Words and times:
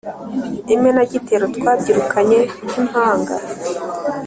Imenagitero 0.75 1.45
twabyirukanye 1.55 2.39
nk’impanga 2.65 3.35